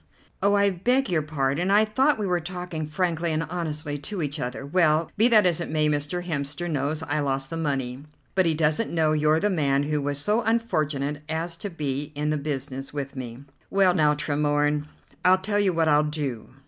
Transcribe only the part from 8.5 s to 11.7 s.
doesn't know you're the man who was so unfortunate as to